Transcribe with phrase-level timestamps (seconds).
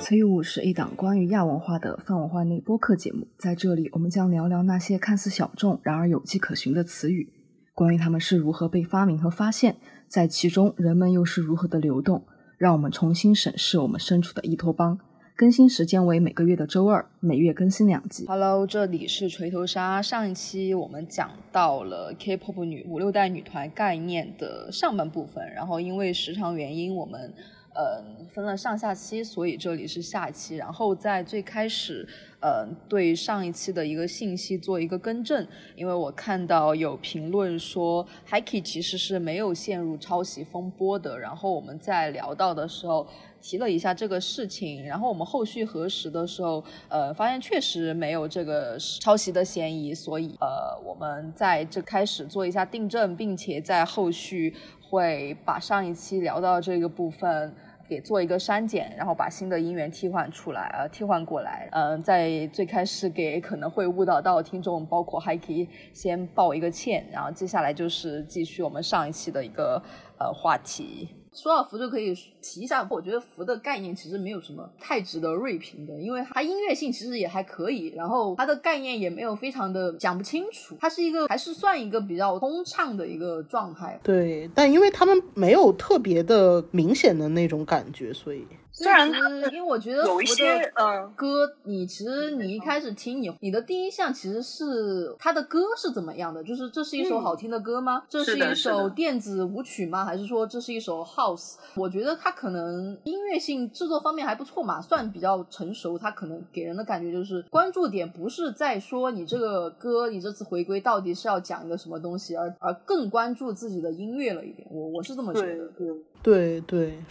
[0.00, 7.32] 词语五是一档关于亚文化的泛文化内播客节目，在这里我们将聊聊那些看似小众，然而有迹可循的词语，
[7.74, 9.76] 关于它们是如何被发明和发现，
[10.08, 12.26] 在其中人们又是如何的流动，
[12.56, 14.98] 让我们重新审视我们身处的伊托邦。
[15.40, 18.26] 更新时间为每个月的周二，每月更新两集。
[18.26, 20.02] Hello，这里是锤头鲨。
[20.02, 27.32] 上一期我们讲到了 K-pop 女五六代女团概念的上半部分，然后因为时长原因，我们。
[27.72, 30.56] 嗯，分了上下期，所以这里是下期。
[30.56, 32.06] 然后在最开始，
[32.40, 35.46] 嗯，对上一期的一个信息做一个更正，
[35.76, 41.16] 因为我看到有评论说 Hiki 其实是没有陷入抄袭风波的。
[41.16, 43.06] 然后我们在聊到的时候
[43.40, 57.54] 提了一下这个事情，然后我们后续核实的时候，呃，发现确实没有这个抄袭的嫌疑，所以呃，我们在这开始做一下订正，并且在后续会把上一期聊到这个部分。
[57.90, 61.68] 给做一个删减，然后把新的音源替换出来，呃，替换过来。
[61.72, 69.82] 嗯，在最开始给可能会误导到听众，包括还可以先报一个歉，然后接下来就是继续我们上一期的一个
[70.20, 71.08] 呃话题。
[71.32, 83.98] 说到福就可以提一下，我觉得福的概念其实没有什么太值得锐评的，因为它音乐性其实也还可以，然后它的概念也没有非常的讲不清楚，它是一个还是算一个比较通畅的一个状态。
[84.02, 88.44] 对，但因为他们没有特别的明显的那种感觉，所以。
[88.72, 89.10] 虽然
[89.52, 96.42] 因为我觉得有一些嗯歌，你其实你一开始听你你的第一项其实是他的歌是怎么样的？
[96.42, 98.02] 就是这是一首好听的歌吗？
[98.08, 100.04] 这是一首电子舞曲吗？
[100.04, 101.56] 还是说这是一首 house？
[101.74, 105.98] 我觉得他可能音乐性制作方面还不错嘛，算比较成熟。
[105.98, 114.66] 他可能给人的感觉就是关注点不是在说你这个歌，你这次回归到底是要讲一个什么东西，而而更关注自己的音乐了一点。
[114.70, 115.66] 我我是这么觉得。
[115.68, 115.96] 对对，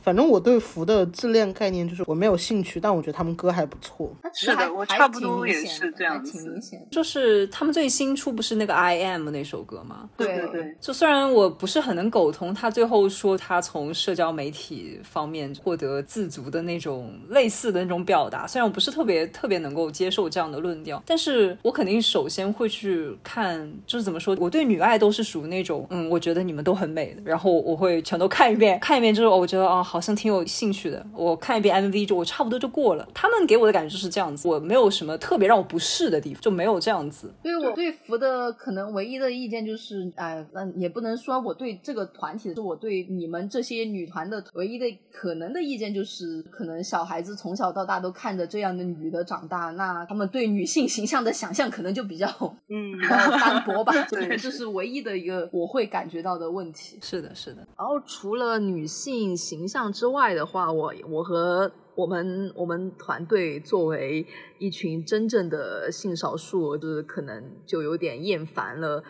[0.04, 4.12] 反正我对福的自恋概念就是我没有兴趣，但我觉得他们歌还不错。
[4.34, 6.60] 是的，我差不多也是这样子。
[6.92, 10.08] 就是他们最新出不是那个 I Am 那首歌吗？
[10.16, 10.76] 对对对。
[10.80, 28.99] 就虽然我不是很能苟同他最后说他从社交媒体方面获得自足的那种类似的那种表达，虽然我不是特别特别能够接受这样的论调，但是我肯定首先会去看，就是怎么说，我对女爱都是属于那种，嗯，我觉得你们都很美的，然后我会全都看一遍，看。
[29.00, 31.06] 面就是我觉得啊，好像挺有兴趣的。
[31.14, 33.08] 我看一遍 MV 就我差不多就过了。
[33.14, 37.34] 他们给我的感觉就是这样子，我没有什么特别让我不适的地方，就没有这样子。
[37.42, 52.28] 对我对服的可能唯一的意见就是，哎，那也不能说我对这个团体，是我对你们这些女团的唯一的可能的意见就是，可能小孩子从小到大都看着这样的女的长大，那他们对女性形象的想象可能就比较
[52.70, 53.94] 嗯 比较单薄吧。
[54.10, 56.98] 对，这是唯一的一个我会感觉到的问题。
[57.02, 57.68] 是的，是的。
[57.78, 58.89] 然后除了女。
[58.90, 64.26] 性形象之外的话，我我和我们我们团队作为
[64.58, 69.04] 一群真正的性少数，就是可能就有点厌烦了。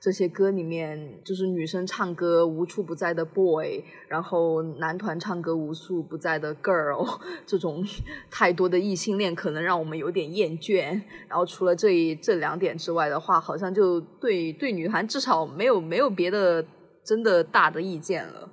[0.00, 7.82] 这些歌里面，就是女生唱歌无处不在的 boy，然后男团唱歌无处不在的 girl，这种
[8.30, 11.00] 太多的异性恋可能让我们有点厌倦。
[11.26, 16.62] 然后除了这一这两点之外的话，好像就对对女团至少没有没有别的
[17.02, 18.50] 真的大的意见了。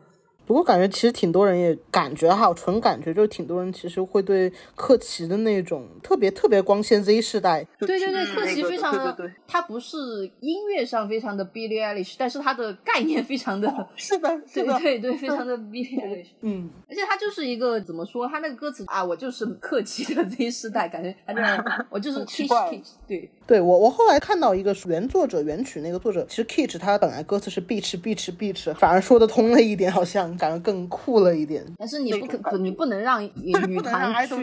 [0.51, 23.31] 不过感觉其实挺多人也感觉哈，纯感觉就是挺多人其实会对克奇的那种特别特别光鲜 Z 世代，对对对，克奇非常的，他不是音乐上非常的 Billie Eilish，但是他的概念非常的， 是的，对对对，非常的 Billie Eilish，嗯，而且他就是一个怎么说，他那个歌词啊，我就是克奇的 Z 世代，感觉 他那我就是 Kiss Kiss，对。
[23.47, 30.37] 对，我我后来看到一个原作者原曲那个作者，其实 Kitch 他本来歌词是 Beach Beach Beach，反而说得通了一点，好像。
[30.41, 34.35] 感觉更酷了一点，但是你不可，你不能让 女团去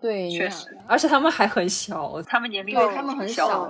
[0.00, 3.68] 对，确实，而且他们还很小，他们年龄对他们很小。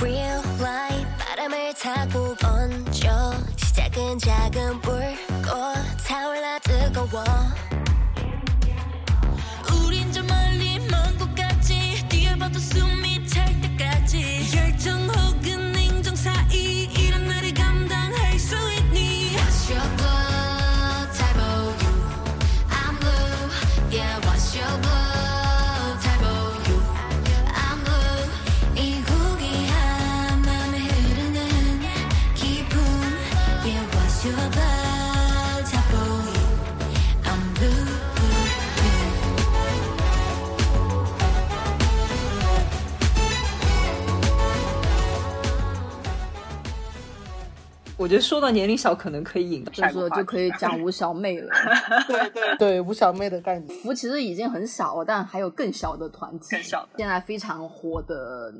[0.00, 5.52] Real life 바람을 타고 번져 시작은 작은 불꽃
[6.06, 7.24] 타올라 뜨거워.
[9.84, 14.17] 우린 저 멀리 먼 곳까지 뛰어봐도 숨이 찰 때까지
[48.08, 51.50] 我觉得说到年龄小，可能可以引到就是说就可以讲 吴小妹了。
[52.08, 53.78] 对对对，吴小妹的概念。
[53.80, 58.50] 福其实已经很小了，但还有更小的团体，更小的现在非常火的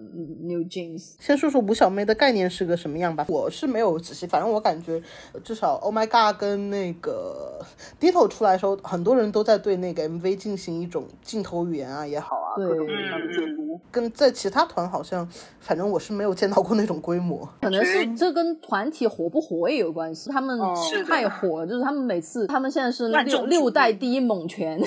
[0.43, 1.15] New Jeans。
[1.19, 3.25] 先说说吴小妹的概念是个什么样吧。
[3.27, 5.03] 我是没有仔细，反正我感觉
[5.43, 7.65] 至少 Oh My God 跟那个
[7.99, 13.81] Ditto 出来的时候，很多人都在对那个 MV 进行一种镜头语言啊也好啊，对各种各样的解读。
[13.91, 15.27] 跟在其他团好像，
[15.59, 17.49] 反正我是没有见到过那种规模。
[17.63, 24.81] 可能是这跟团体火不火也有关系，他们是太火了，就是他们每次他们现在是六万众瞩目六代第一猛拳，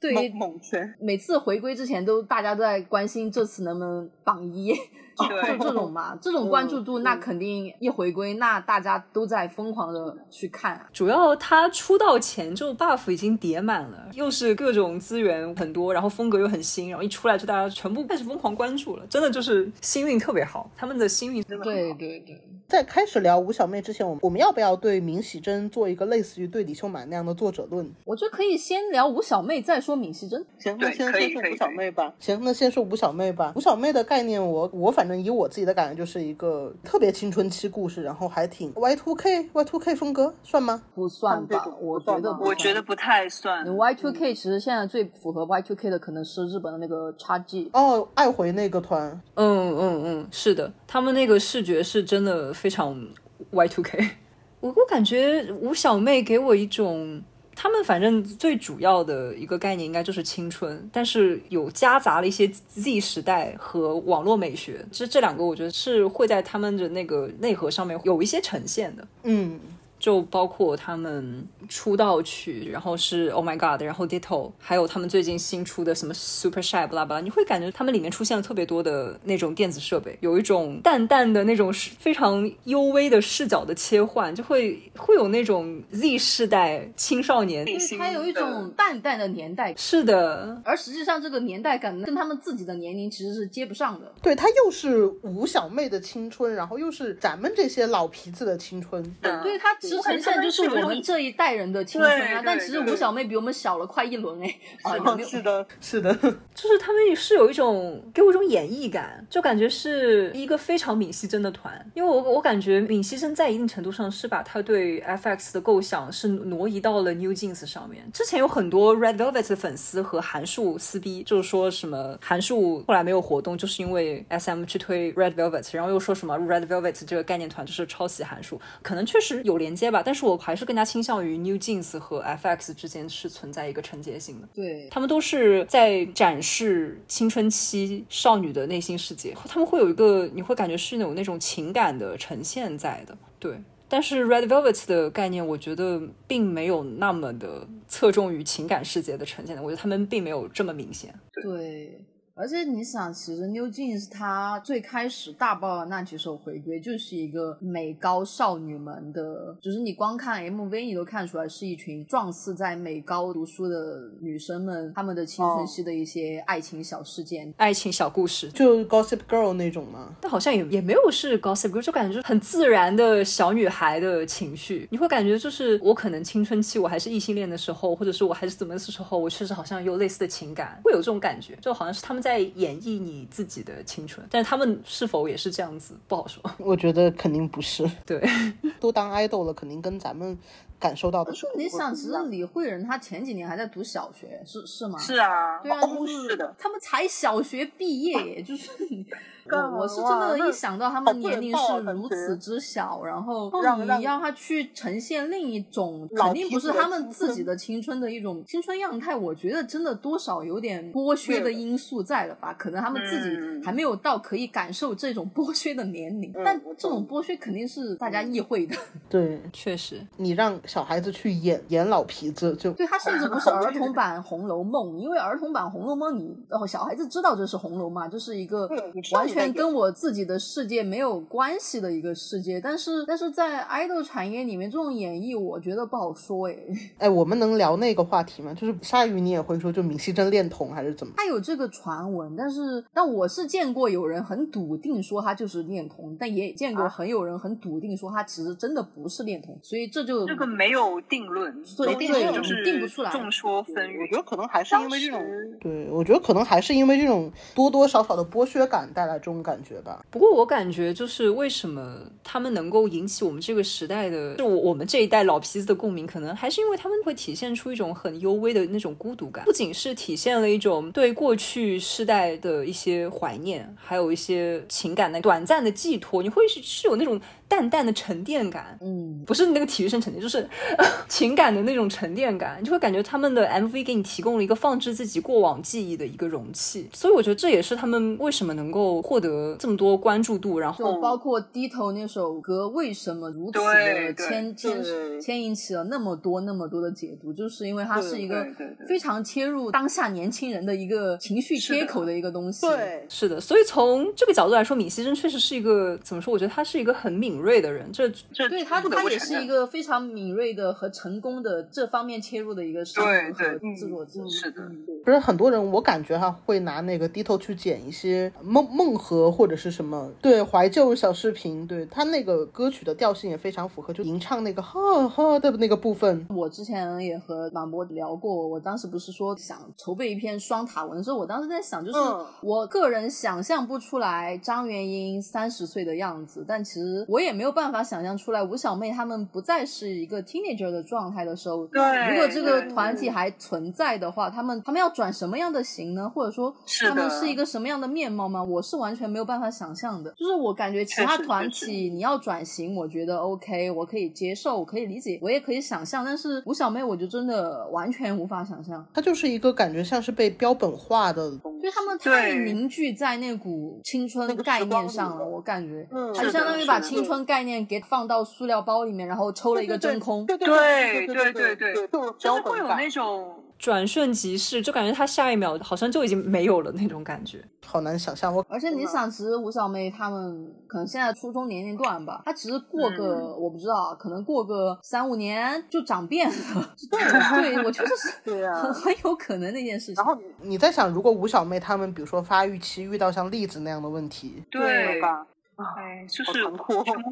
[0.00, 4.72] 对于猛猛拳，每次回归之前都大家都在关心这次能不能榜一，
[5.18, 10.86] 就这种嘛，这种关注度，那肯定一回归，那大家都在疯狂的去看啊。
[10.92, 27.90] 主要他出道前就 buff 已经叠满了，又是各种资源很多，然后风格又很新，然后一出来就大家全部开始疯狂关注了，真的就是星运特别好，他们的星运真的对对对，在开始聊吴小妹之前，我们我们要不要对闵喜珍做一个类似于对李秀满那样的作者论？
[28.04, 30.44] 我觉得可以先聊吴小妹，再说闵喜珍。
[30.58, 32.12] 行，那先先说吴小妹吧。
[32.18, 33.54] 行，那先说吴小妹吧。
[33.56, 40.82] 吴小妹的概念我，我反正以我自己的感觉，就是一个特别青春期故事，然后还挺 Y two K Y two K 风格，算吗？
[40.94, 43.64] 不算吧，我觉得我觉得不太算。
[43.74, 53.08] Y two K 其实现在最符合 Y two K 的可能是日本的那个 x G，哦，爱回那个团，嗯嗯嗯，是的，他们那个视觉是真的非常
[53.50, 54.10] Y two K。
[54.60, 57.22] 我我感觉吴小妹给我一种，
[57.54, 69.06] 他们反正最主要的一个概念应该就是青春，但是有夹杂了一些 Z 时代和网络美学，这这两个我觉得是会在他们的那个内核上面有一些呈现的。
[69.22, 69.60] 嗯，
[69.98, 87.64] 就包括他们出道曲，然后是 Oh My God，然后 Ditto，还有他们最近新出的什么 Super Shy 巴拉巴拉，你会感觉他们里面出现了特别多的那种电子设备，有一种淡淡的那种非常幽微的视角的切换，就会会有那种 Z 世代青少年。
[87.64, 94.12] 内心就是它有一种淡淡的年代感，是的，而实际上这个年代感跟他们自己的年龄其实是接不上的。
[94.22, 99.02] 对，她又是吴小妹的青春，然后又是咱们这些老皮子的青春。
[99.22, 105.28] 嗯对，它其实呈现就是我们这一代人的青春啊，但其实吴小妹比我们小了快一轮哎， 啊，有没有？
[105.28, 118.08] 是的，是的，就是他们是有一种给我一种演绎感，就感觉是一个非常闵熙珍的团，因为我我感觉闵熙珍在一定程度上是把他对 FX 的构想是挪移到了 New Jeans 上面。
[118.12, 134.48] 之前有很多 Red Velvet 的粉丝和韩束撕逼，就是说什么韩束后来没有活动，就是因为 SM 去推 Red Velvet，然后又说什么 Red Velvet 这个概念团就是抄袭韩束，可能确实有连接吧，但是我还是更加倾向于 New Jeans 和 FX 之间是存在一个承接性的。
[134.54, 143.56] 对，他们都是在展示青春期少女的内心世界，他们会有一个你会感觉是有那种情感的呈现在的，对。
[143.90, 151.14] 但是 Red Velvet 的概念，我觉得并没有那么的侧重于情感世界的呈现的，我觉得他们并没有这么明显。
[151.32, 152.04] 对，
[152.38, 167.52] 而且你想，其实 New Jeans 它最开始大爆的那几首回归，就是一个美高少女们的，就是你光看 MV 你都看出来是一群状似在美高读书的女生们，她们的青春期的一些爱情小事件。
[167.56, 170.14] 爱情小故事，就 Gossip Girl 那种吗？
[170.20, 174.86] 但好像也也没有是 gossip girl，就感觉就是很自然的小女孩的情绪。
[174.92, 184.26] 你会感觉就是我可能青春期我还是异性恋的时候，或者是我还是怎么的时候，我确实好像有类似的情感，会有这种感觉，就好像是他们在演绎你自己的青春。
[184.30, 186.42] 但是他们是否也是这样子，不好说。
[186.58, 188.20] 我觉得肯定不是，对，
[188.78, 190.36] 都当 idol 了，肯定跟咱们
[190.78, 194.98] 感受到的是你想，其实李慧仁他前几年还在读小学，是是吗？
[194.98, 199.04] 是啊，对啊，哦就是的，他们才小学毕业耶，就是你
[199.50, 212.52] 我我是真的，一想到他们年龄是如此之小，然后你让让让他去呈现另一种，肯定不是他们自己的青春的一种青春样态，我觉得真的多少有点剥削的因素在了吧？
[212.58, 218.76] 可能他们自己嗯还没有到可以感受这种剥削的年龄，嗯但这种剥削肯定是大家意会的。
[219.08, 228.68] 对 确实，你让小孩子去演演老皮子，就对，他甚至不是儿童版《红楼梦》，因为儿童版《红楼梦》你哦，小孩子知道这是《红楼梦》，这是一个
[229.12, 232.60] 完全跟我自己的世界没有关系的一个世界。
[232.60, 236.66] 但是，但是在 idol 产业里面，这种演绎我觉得不好说诶。
[236.98, 238.52] 哎，我们能聊那个话题吗？
[238.52, 241.14] 就是鲨鱼，你也会说就明熙珍恋童还是怎么？
[241.16, 254.00] 他有这个传闻，但是但我是见过有人很笃定说他就是恋童，但也见过很有人很笃定说他其实真的不是恋童，所以这就这个没有定论，对对就是定不出来众说纷纭。
[254.02, 255.24] 我觉得可能还是因为这种，
[255.60, 260.04] 对我觉得可能还是因为这种多多少少的剥削感带来这种感觉吧。
[260.10, 277.20] 不过我感觉就是为什么他们能够引起我们这个时代的，就我我们这一代老皮子的共鸣，可能还是因为他们会体现出一种很幽微的那种孤独感，不仅是体现了一种对过去世代的一些怀念，还有一些情感的短暂的寄托，你会是是有那种。
[277.48, 280.46] 淡淡的沉淀感，嗯，不是那个体育生沉淀，就是
[281.08, 294.84] 情感的那种沉淀感，就会感觉他们的 MV 给你提供了一个放置自己过往记忆的一个容器，所以我觉得这也是他们为什么能够获得这么多关注度，然后就包括低头那首歌为什么如此的牵牵
[295.18, 298.46] 牵引起了那么多那么多的解读，就是因为它是一个
[298.86, 306.30] 非常切入当下年轻人的一个情绪切口的一个东西，对，是的，所以从这个角度来说，闵熙珍确实是一个怎么说？
[306.30, 307.37] 我觉得他是一个很敏。
[307.38, 313.44] 敏锐的人，这这对他他也是一个非常敏锐的和成功的这方面切入的一个商人和
[313.76, 314.28] 制作者。
[314.28, 314.62] 是的，
[315.08, 326.26] 不是很多人，我感觉哈会拿那个低头去剪一些梦梦河或者是什么对怀旧小视频，对他那个歌曲的调性也非常符合，就吟唱那个哈哈的那个部分。
[326.28, 331.98] 我之前也和马博聊过，我当时不是说想筹备一篇双塔文的时候，我当时在想，就是
[332.42, 337.28] 我个人想象不出来张元英三十岁的样子，但其实我也。
[337.28, 346.10] 也没有办法想象出来，吴小妹他们不再是一个 teenager 的状态的时候，对，如果这个团体还存在的话，他们他们要转什么样的型呢？
[346.12, 348.42] 或者说他们是一个什么样的面貌吗？
[348.42, 350.10] 我是完全没有办法想象的。
[350.16, 356.04] 就是我感觉其他团体你要转型，我觉得 OK，我可以接受，我可以理解，我也可以想象。
[356.04, 358.84] 但是吴小妹，我就真的完全无法想象。
[358.92, 367.24] 她就是一个感觉像是被标本化的，因为他们太凝聚在那股青春概念上了，我感觉，嗯，就相当于把青春。
[367.28, 370.24] 概念给放到塑料包里面，然后抽了一个真空。
[370.24, 371.74] 对对对对对，
[372.16, 378.34] 就是会有那种转瞬即逝，就感觉他下一秒好像就已经没有了那种感觉，好难想象。
[378.34, 386.34] 我而且你想，其实吴小妹他们可能现在初中年龄段吧，她其实过个我不知道，可能过个三五年就长变了。
[386.90, 389.96] 对，对我觉得是对啊，很很有可能那件事情。
[389.96, 395.26] 然后你在想，如果吴小妹他们比如说发育期遇到像栗子那样的问题，对吧？
[395.58, 396.56] 哎，就是无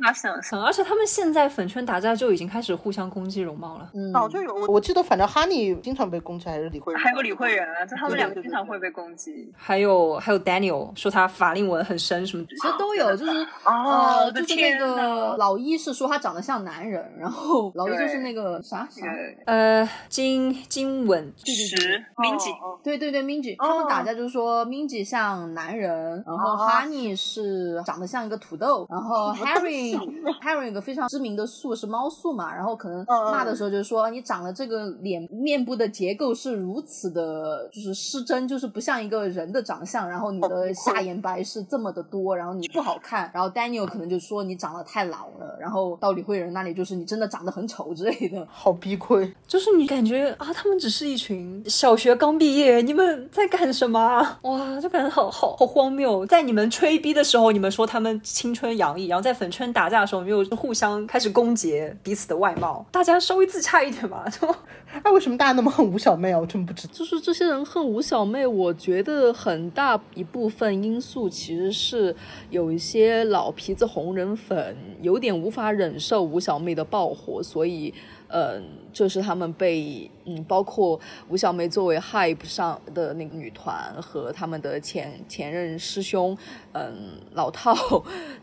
[0.05, 3.91] 法想象， 而且他们现在粉圈打架就已经开始互相攻击容貌了。
[3.93, 9.53] 嗯，早就有，我记得反正哈尼经常被攻击，还是李慧，还有李慧仁啊，就他们两个经常会被攻击。
[9.57, 13.33] 还有还有 Daniel 说他法令纹很深什么，其实都有，就是
[13.65, 19.03] 呃，就是那个老一是说他长得像男人，然后老一就是那个啥啥，
[19.47, 28.36] 呃，金金吻石 Minji，对对对 Minji，他们打架就是说 Minji 像男人，然后哈尼是长得像一个。
[28.39, 29.95] 土豆，然后 Harry
[30.43, 48.77] Harry 有个非常知名的素是猫素嘛，然后可能骂的时候就说你长了这个脸面部的结构是如此的，就是失真，就是不像一个人的长相，然后你的下眼白是这么的多，然后你不好看，然后 Daniel 可能就说你长得太老了，然后到李慧仁那里就是你真的长得很丑之类的，好。
[48.79, 53.99] 逼亏，就是你感觉啊，他们只是一群小学刚毕业，你们在干什么？
[54.43, 58.21] 哇，就感觉好好好荒谬，在你们吹逼的时候，你们说他们。
[58.29, 64.25] 青春洋溢，然后在粉圈打架的时候，没有互相开始攻讦彼此的外貌，大家稍微自洽一点吧。
[64.29, 64.49] 就，
[65.05, 66.41] 哎，为什么大家那么恨吴小妹啊？
[66.41, 66.93] 我真不知道。
[66.93, 72.15] 就是这些人恨吴小妹，我觉得很大一部分因素其实是
[72.51, 77.95] 有一些老皮子红人粉有点无法忍受吴小妹的爆火，所以。
[78.29, 86.37] 嗯，就是他们被嗯，包括吴小妹作为 Hype 上的那个女团和他们的前前任师兄，
[86.73, 87.75] 嗯，老套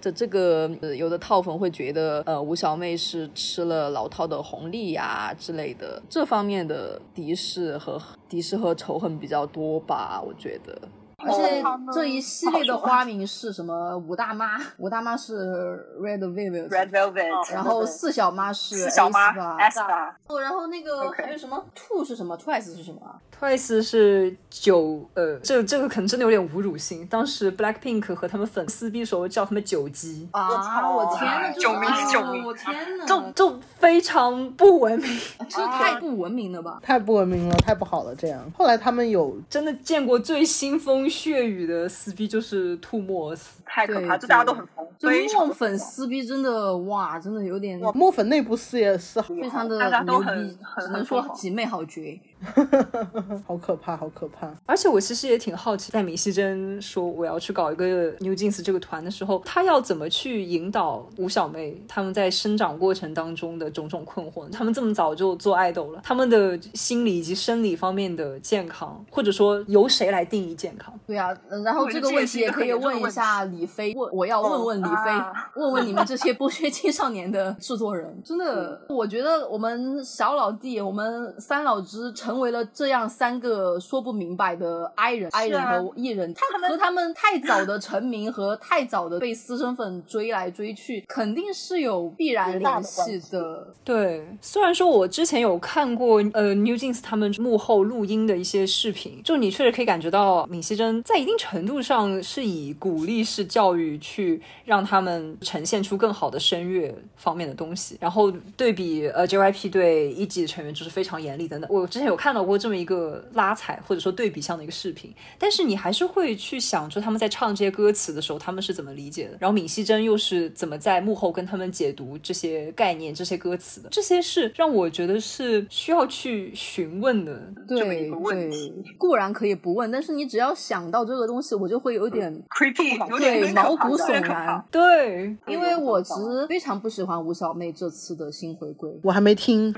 [0.02, 10.82] 的这个有的套粉会觉得，呃，吴小妹是吃了老套的红利呀之类的，这方面的敌视和敌视和仇恨比较多吧，我觉得。
[11.26, 11.64] 而且
[11.94, 13.98] 这一系列的花名是什么？
[13.98, 20.18] 五大妈，五大妈是 Red Velvet，Red Velvet，然后四小妈是四小妈，S 吧。
[20.28, 23.02] 哦，然后那个还有什么？Two 是什么？Twice 是什么
[23.44, 27.06] ？Twice 是九，呃，这这个可能真的有点侮辱性。
[27.08, 30.90] 当时 Black Pink 和他们粉丝逼时候叫他们九鸡啊！
[30.90, 32.46] 我天呐，九名九名！
[32.46, 35.20] 我天呐，就就非常不文明，
[35.50, 36.80] 这太不文明了吧？
[36.82, 38.16] 太不文明了，太不好了。
[38.16, 41.10] 这样，后来他们有真的见过最腥风。
[41.10, 44.88] 血雨的撕逼就是吐沫斯，太可怕，这大家都很疯。
[44.98, 47.78] 就墨粉撕逼真的哇，真的有点。
[47.94, 52.18] 墨粉内部撕也是非常的牛逼，只能说姐妹好绝。
[53.48, 54.52] 好可怕，好可怕。
[54.66, 57.86] 而且我其实也挺好奇，在闵熙珍说我要去搞一个
[58.20, 64.50] New Jeans 这个团的时候，他要怎么去引导吴小妹他们在生长过程当中的种种困惑？
[64.52, 70.94] 他们这么早就做爱豆了，他们的心理以及生理方面的健康，或者说由谁来定义健康？
[71.08, 71.30] 对啊，
[71.64, 75.12] 然后这个问题也可以问一下李飞，问我要问问李飞，
[75.56, 93.68] 问问你们这些剥削青少年的制作人，真的，我觉得我们小老弟，我们三老之成为了这样三个说不明白的 I 人、I 人和艺人，他和他们太早的成名和太早的被私生粉追来追去，肯定是有必然联系的。
[93.84, 111.70] 对，虽然说我之前有看过呃 New Jeans 他们幕后录音的一些视频，就你确实可以感觉到闵熙珍在一定程度上是以鼓励式教育去让他们呈现出更好的声乐方面的东西，然后对比呃 JYP 对一级成员就是非常严厉等等。
[111.72, 128.70] 我之前有看到过这么一个拉踩或者说对比项的一个视频，但是你还是会去想，说他们在唱这些歌词的时候，他们是怎么理解的，然后闵熙珍又是怎么在幕后跟他们解读这些概念、这些歌词的，这些是让我觉得是需要去询问的这么一对个问题。
[128.70, 134.64] 对，固然可以不问，但是你只要想到这个东西，我就会有点 creepy，有点对毛骨悚然。
[134.72, 138.90] 对，因为我其实非常不喜欢吴小妹这次的新回归。
[139.04, 139.74] 我还没听，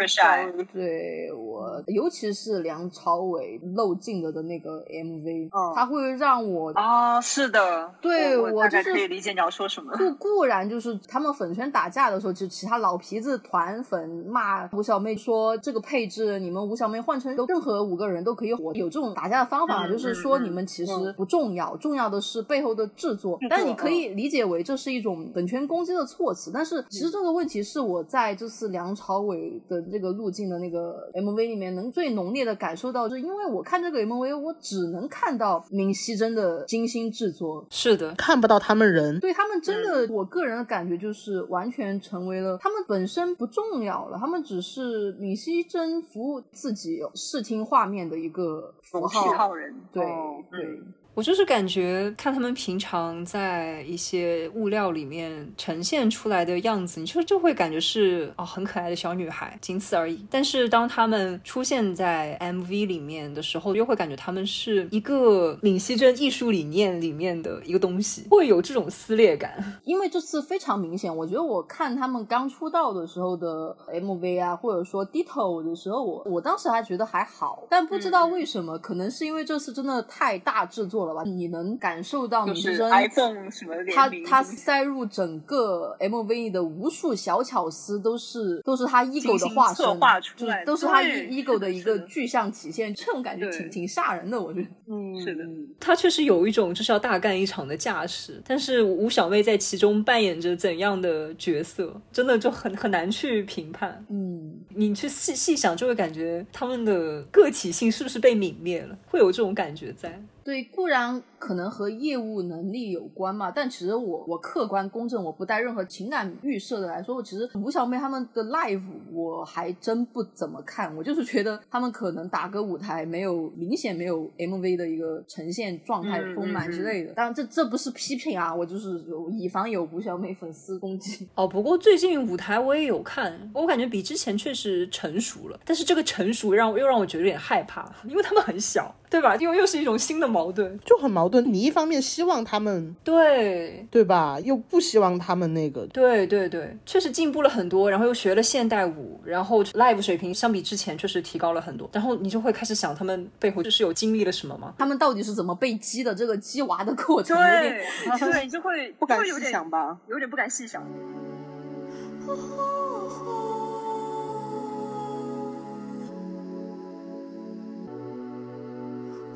[0.71, 9.91] 对我，尤其是梁朝伟漏镜了的那个 MV，、嗯它会让我哦，是的，对我就是可以理解你要说什么。
[9.97, 23.39] 固 固然就是他们粉圈打架的时候，就其他老皮子团粉骂吴小妹说这个配置，你们吴小妹换成任何五个人都可以火，有这种打架的方法，嗯就是说嗯你们其实不重要，重要的是背后的制作。
[23.49, 39.19] 但你可以理解为这是一种粉圈攻击的措辞，但是其实这个问题是我在这次梁朝伟的这个路径的那个 MV 里面能最浓烈的感受到，就是因为我看这个 MV，我只能看到闵熙珍的精心制作，是的，看不到他们人。
[39.19, 49.53] 对他们真的，我个人的感觉就是完全成为了他们本身不重要了，他们只是闵熙珍服务自己视听画面的一个符喜号。
[49.53, 60.25] 人，对哦对嗯，我就是感觉看他们平常在一些物料里面呈现出来的样子，你就就会感觉是哦很可爱的小女孩，仅此而已。
[60.29, 69.79] 但是当他们出现在 MV 里面的时候，又会感觉他们是一个闵熙珍艺术理念里面的一个东西，会有这种撕裂感。
[69.85, 81.23] 因为这次非常明显，我觉得我看他们刚出道的时候的 MV 啊，或者说 Ditto 的时候，我我当时还觉得还好，但不知道为什么，可能是因为这次真的太大制作了吧？
[81.25, 92.93] 你能感受到就是 iPhone 什么联他名他塞入整个 MV 的无数小巧思，都是都是他 ego 的化身，精心策划出就是来的都是他对 ego 的一个具象体现。
[92.93, 94.67] 这种感觉挺挺吓人的，我觉得。
[94.87, 95.43] 嗯，是的
[95.79, 104.03] 他确实有一种就是要大干一场的架势，但是吴小妹在其中扮演着怎样的角色，真的就很很难去评判。
[104.09, 110.21] 嗯，你去细细想，就会感觉他们的个体性是不是被泯灭了，会有这种感觉在。
[110.45, 118.81] 对，固然可能和业务能力有关嘛，但其实我我客观公正，我不带任何情感预设的来说，我其实吴小妹他们的 live
[119.11, 127.13] 我还真不怎么看，我就是觉得他们可能打歌舞台没有明显没有 MV 的一个呈现状态嗯丰满嗯之类的。
[127.13, 131.27] 当然这这不是批评啊，我就是有以防有吴小妹粉丝攻击。
[131.35, 139.35] 哦，不过最近舞台我也有看，我感觉比之前确实成熟了，但是这个成熟让我又让我觉得有点害怕，因为他们很小，对吧？
[139.35, 140.79] 因为又是一种新的矛盾。
[140.85, 141.34] 就很矛盾。
[141.41, 144.39] 你一方面希望他们，对，对吧？
[144.43, 145.85] 又不希望他们那个。
[145.87, 154.73] 对对对，确实进步了很多，然后又学了现代舞，然后 live 水平相比之前确实提高了很多，然后你就会开始想他们背后就是有经历了什么吗？
[154.77, 156.15] 他们到底是怎么被激的？
[156.15, 160.81] 这个激娃的过程对对，就会不敢细就会有点想吧，有点不敢细想。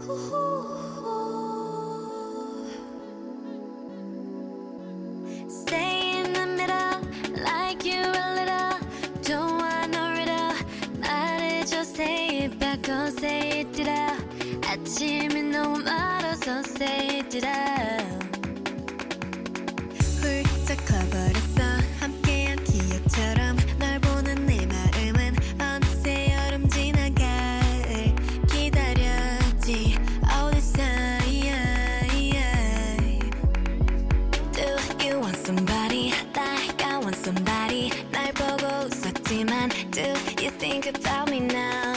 [0.02, 0.16] Stay
[17.39, 18.03] it, did I?
[20.21, 21.63] 훌쩍 커버렸어
[22.01, 27.61] 함께한 기억처럼 널 보는 내 마음은 어느새 여름 지나가
[28.51, 30.83] 기다렸지 어디서
[34.53, 40.03] Do you want somebody like I want somebody 날 보고 웃었지만 Do
[40.43, 41.88] you think about me now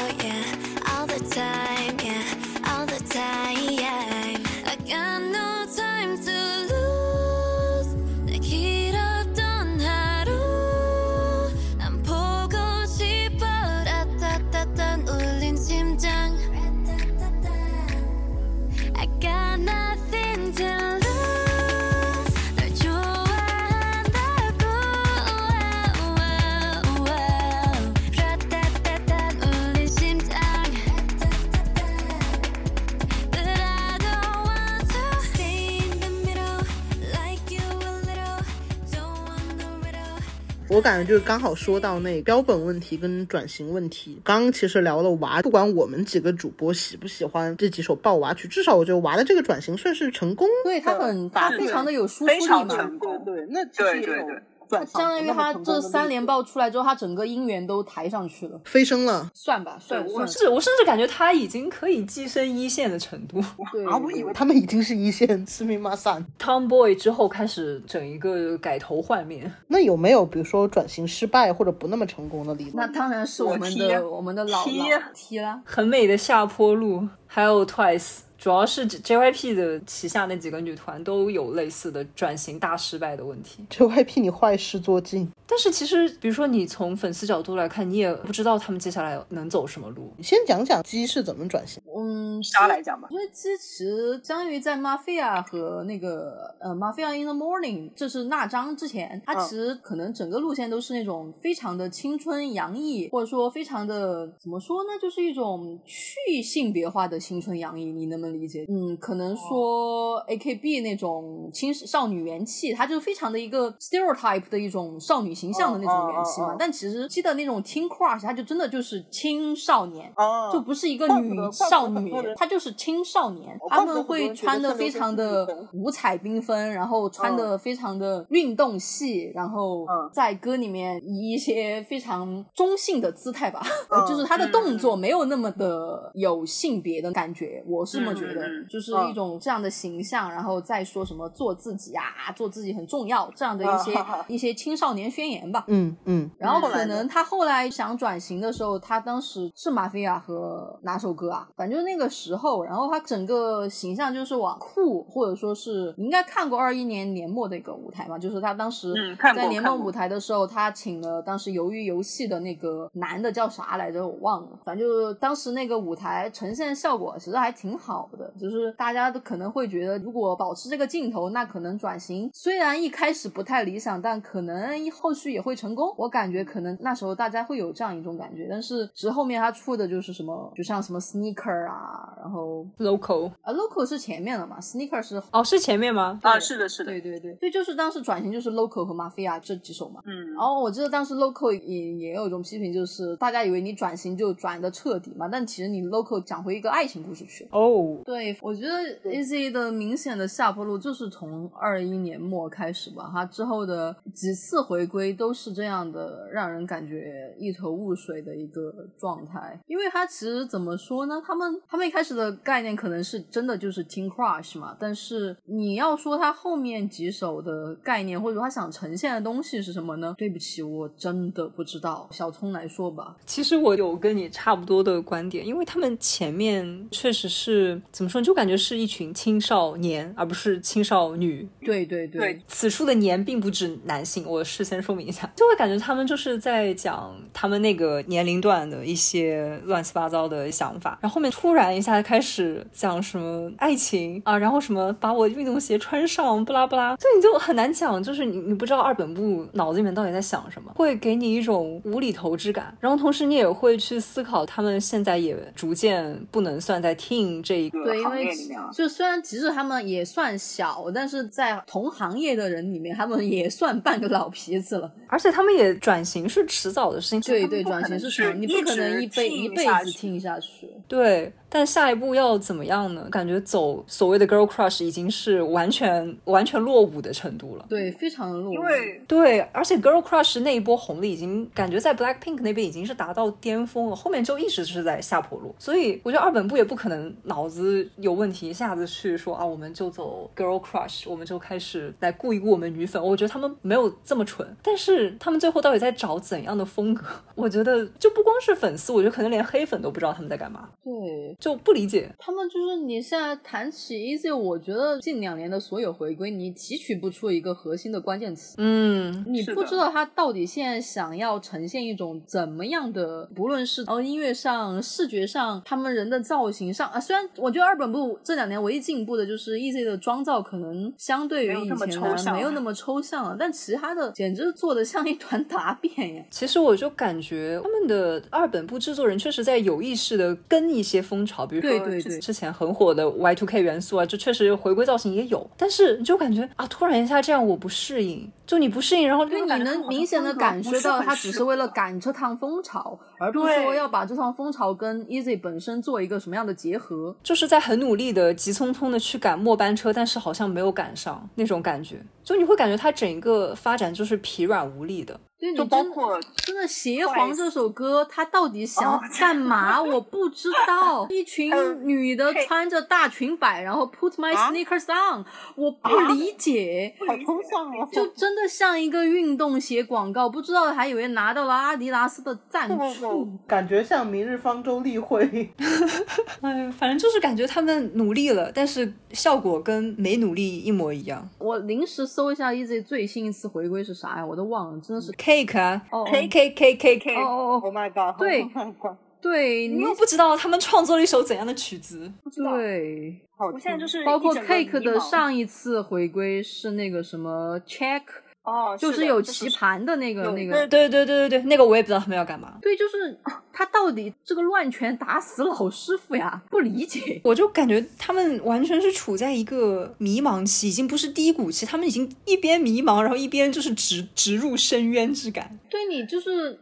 [40.72, 44.18] 我感觉就是刚好说到那标本问题跟转型问题。
[44.24, 50.48] 刚刚其实聊了娃，不管我们几个主播喜不喜欢这几首爆娃曲，至少我觉得娃的这个转型算是成功。
[50.64, 52.74] 对他很，他非常的有输出力非常嘛。
[52.74, 53.22] 成功。
[53.22, 59.30] 对，那其对实也有对对转相当于他这三连爆爆出来之后，他整个音源都抬上去了，飞升了。
[59.34, 60.22] 算吧，算算。
[60.22, 63.38] 我是我甚至感觉他已经可以跻身一线的程度。
[63.70, 66.24] 对，啊，我以为他们已经是一线斯密马散。
[66.38, 72.70] Tomboy 之后开始整一个改头换面，那有没有比如说转型失败或者不那么成功的例子？
[72.72, 75.60] 那当然是我们的我们的老踢老踢啦。
[75.66, 78.20] 很美的下坡路，还有 Twice。
[78.42, 83.64] 主要是 JYP 的旗下那几个女团都有类似的转型大失败的问题。
[83.70, 85.30] JYP 你坏事做尽。
[85.46, 90.12] 但是其实，比如说你从粉丝角度来看，你也不知道他们接下来能走什么路。
[90.16, 91.80] 你先讲讲鸡是怎么转型。
[91.96, 108.64] 嗯，沙来讲吧，因为鸡其实相当于在 Mafia 和那个呃 Mafia in the Morning，这是那张之前，它其实可能整个路线都是那种非常的青春洋溢，或者说非常的怎么说呢，就是一种去性别化的青春洋溢，你能不能理解？
[108.68, 116.56] 嗯，可能说 AKB 那种青少女元气，它就是非常的一个 stereotype 的一种少女形象的那种元气嘛。
[116.58, 120.12] 但其实记得那种 Teen Crush，它就真的就是青少年。
[120.16, 145.64] 哦就不是一个女少女她就是青少年哦，他们会穿的非常的五彩缤纷，然后穿的非常的运动系，然后嗯在歌里面以一些非常中性的姿态吧，嗯就是她的动作没有那么的有性别的感觉，我是这么觉得嗯嗯嗯，就是嗯一种这样的形象，然后再说什么做自己啊，做自己很重要这样的一些啊 一些青少年宣言吧。
[145.68, 151.48] 嗯嗯，然后可能他后来想转型的时候，他当时是马菲亚和哪首歌啊？
[151.56, 158.92] 反正就那个时候，然后他整个形象就是往酷，或者说是你应该看过二一年年末的一个舞台嘛，就是他当时
[159.34, 175.94] 在年末舞台的时候，他请了当时鱿鱼游戏的那个男的叫啥来着，我忘了，反正就是当时那个舞台呈现效果其实还挺好的，就是大家都可能会觉得，如果保持这个镜头，那可能转型虽然一开始不太理想，但可能后续也会成功。
[175.96, 186.18] 我感觉可能那时候大家会有这样一种感觉，但是其实后面他出的就是什么，就像什么 sneaker 啊，然后 Local 啊 local 是前面的嘛，sneaker 是哦，是前面吗？
[186.22, 190.00] 啊，是的，是的，对对对，对，就是当时转型就是 local 和 mafia 这几首嘛。
[190.06, 197.46] 嗯然，后我记得当时 local 也也有一种批评，就是大家以为你转型就转的彻底嘛，但其实你 local 讲回一个爱情故事去。
[197.50, 209.60] 哦，对，我觉得 Easy 的明显的下坡路就是从二一年末开始吧，他之后的几次回归都是这样的，让人感觉一头雾水的一个状态。
[209.66, 211.22] 因为他其实怎么说呢？
[211.24, 220.14] 他们他们一开始的概念可能是真的就是 Teen Crush 嘛，但是你要说他后面几首的概念或者说他想呈现的东西是什么呢？
[220.18, 222.08] 对不起，我真的不知道。
[222.10, 223.16] 小聪来说吧。
[223.26, 231.46] 其实我有跟你差不多的观点，因为他们前面确实是怎么说，就感觉是一群青少年，而不是青少女。
[231.62, 232.20] 对对对。
[232.20, 264.92] 对此处的“年”并不指男性，我事先说明一下，就会感觉他们就是在讲他们那个年龄段的一些乱七八糟的想法，然后后面突然一下开始讲什么爱情啊，然后什么把我运动鞋穿上，不拉不拉，所以你就很难讲，就是你你不知道二本部脑子里面到底在想什么，会给你一种无厘头之感，然后同时你也会去思考，他们现在也逐渐不能算在 teen 这一个对，因行为业里面啊就虽然其实他们也算小，但是在同行业的人里面，他们也算半个老皮子了。
[265.08, 270.68] 而且他们也转型是迟早的事情，对对，转型是迟，你不可能一辈一辈子听下去。
[270.88, 273.06] 对，但下一步要怎么样呢？
[273.10, 277.66] 感觉走所谓的 girl crush 已经是完全完全落伍的程度了。
[277.68, 278.54] 对，非常的落伍。
[278.54, 285.54] 因为对，而且 girl crush 那一波红利已经感觉在 Blackpink 那边已经是达到巅峰了，后面就一直是在下坡路。
[285.58, 293.02] 所以我觉得二本部也不可能脑子有问题，一下子去说啊，我们就走 girl crush，我们就开始来顾一顾我们女粉。
[293.02, 297.04] 我觉得他们没有这么蠢，但是他们最后到底在找怎样的风格？
[297.34, 302.08] 我觉得就不光是粉丝，我觉得可能连黑粉都不知道他们在干嘛，对就不理解。
[302.20, 308.54] 他们就是你现在谈起 Easy，我觉得近两年的所有回归，你提取不出一个核心的关键词。
[308.58, 317.00] 嗯，你不知道他到底现在想要呈现一种怎么样的，不论是哦音乐上、视觉上，他们人的造型上啊。
[317.00, 326.24] 虽然我觉得二本部这两年唯一进步的就是 Easy 的妆造可能相对于以前来抽象没有那么抽象了，但其他的简直做的像一团答辩呀。
[326.30, 347.16] 其实我就感觉他们的二本部制作人确实在有意识的跟一些风潮，比如说对对对之前很火的 Y two K 元素啊，就确实回归造型也有，但是你就感觉啊，突然一下这样我不适应，就你不适应，然后因为你能明显的感受到，他只是为了赶这趟风潮，而不是说要把这趟风潮跟 Easy 本身做一个什么样的结合。
[347.22, 355.18] 就是在很努力的、急匆匆的去赶末班车，但是好像没有赶上那种感觉，就你会感觉它整个发展就是疲软无力的。
[355.42, 359.82] 对，你括真的《邪皇》这首歌，他到底想干嘛？
[359.82, 361.04] 我不知道。
[361.10, 361.50] 一群
[361.84, 365.24] 女的穿着大裙摆，然后 put my 啊 sneakers on，
[365.56, 366.94] 我不理解。
[367.06, 367.88] 好抽象哦。
[367.92, 372.68] 就真的像一个运动鞋广告，不知道还以为拿到了阿迪达斯的赞
[373.00, 373.28] 助。
[373.48, 375.24] 感觉像明日方舟例会，
[376.40, 381.28] 哎，反正就是感觉他们努力了，但是效果跟没努力一模一样。
[381.38, 384.24] 我临时搜一下 Easy 最新一次回归是啥呀？
[384.24, 388.18] 我都忘了，真的是 Cake 啊哦，K K K K K，哦哦哦，Oh my god！
[388.18, 388.96] 对 Oh my god！
[389.20, 392.12] 对，你你又不知道他们创作了一首怎样的曲子。
[392.36, 398.02] 对，我现在就是包括 Cake 的上一次回归是那个什么 Check，
[398.44, 400.66] 哦，就是是有棋盘的那个有那个。
[400.66, 402.54] 对对对对对，那个我也不知道他们要干嘛。
[402.60, 403.16] 对，就是
[403.52, 406.42] 他到底这个乱拳打死老师傅呀？
[406.50, 407.20] 不理解。
[407.22, 415.58] 我就感觉他们完全是处在一个迷茫期，已经不是低谷期，他们已经一边迷茫，然后一边就是直直入深渊之感。
[415.70, 416.58] 对你就是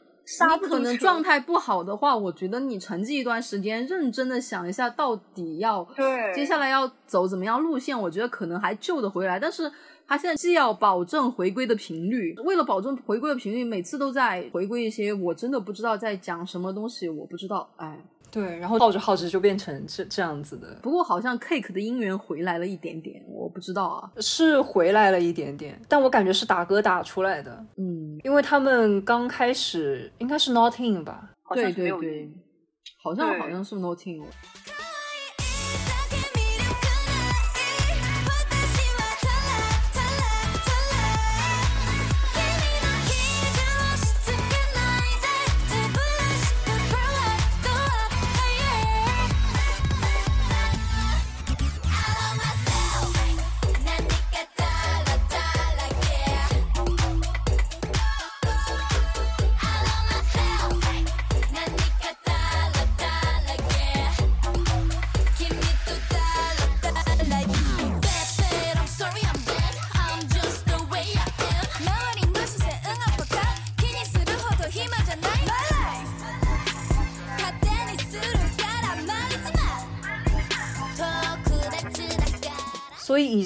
[0.60, 9.38] 你可能状态不好的话，我觉得你沉寂一段时间，认真的想一下到底要对接下来要走怎么样路线，我觉得可能还救得回来。
[9.38, 9.70] 但是
[10.06, 17.98] 他现在既要保证回归的频率，为了保证回归的频率，每次都在回归一些我真的不知道在讲什么东西，我不知道，哎。
[18.30, 24.10] 对，然后耗着耗着就变成这这样子的，不过好像 Cake 的姻缘回来了一点点，我不知道啊。
[24.20, 32.30] 是回来了一点点，但我感觉是打歌打出来的，嗯，因为他们刚开始应该是 Not In 吧，好像对对对，
[33.02, 34.22] 好像好像是 Noting。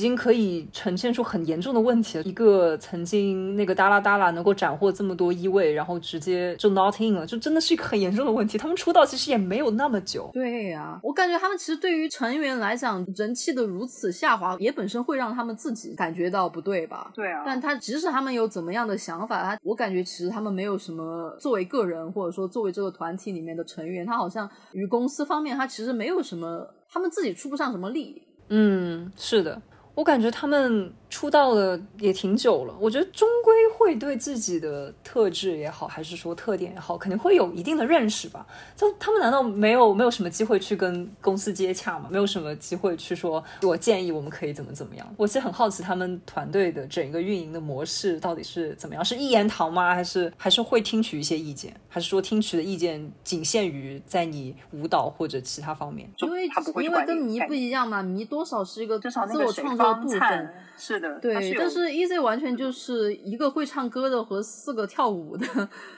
[0.04, 2.24] 经可以呈现出很严重的问题了。
[2.24, 8.58] 一个曾经那个达拉达拉能够斩获这么多一位，然后直接就 Not In 了，就真的是一个很严重的问题。
[8.58, 17.10] 他们出道其实也没有那么久，对呀、我感觉他们其实对于成员来讲，人气的如此下滑，也本身会让他们自己感觉到不对吧？
[17.14, 28.22] 对啊，但他即使他们有怎么样的想法，他我感觉其实他们没有什么作为个人或者说作为这个团体里面的成员，他好像与公司方面他其实没有什么，他们自己出不上什么力。
[28.48, 29.60] 嗯，是的，
[29.94, 38.44] 我感觉他们出道了也挺久了，我觉得终归会对自己的特质也好，还是说特点也好，肯定会有一定的认识吧。
[38.74, 42.08] 就他们难道没有没有什么机会去跟公司接洽吗？
[42.10, 45.06] 没有什么机会去说，我建议我们可以怎么怎么样？
[45.16, 49.04] 我其实很好奇他们团队的整个运营的模式到底是怎么样？
[49.04, 49.94] 是一言堂吗？
[49.94, 51.72] 还是还是会听取一些意见？
[51.88, 56.10] 还是说听取的意见仅限于在你舞蹈或者其他方面？
[56.18, 60.52] 因为他不会去因为跟迷不一样嘛，迷多少是一个至少自我创作的部分。
[60.76, 65.46] 是的，他对，有但是 Easy 完全就是一个会唱歌的和四个跳舞的，